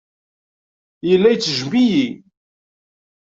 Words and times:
Yella 1.09 1.27
ittejjem-iyi. 1.31 2.07